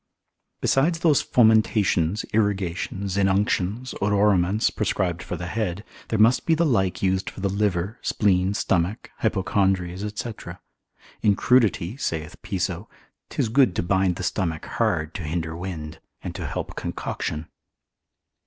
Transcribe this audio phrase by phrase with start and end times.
[0.61, 7.03] Besides those fomentations, irrigations, inunctions, odoraments, prescribed for the head, there must be the like
[7.03, 10.31] used for the liver, spleen, stomach, hypochondries, &c.
[11.21, 12.89] In crudity (saith Piso)
[13.29, 17.45] 'tis good to bind the stomach hard to hinder wind, and to help concoction.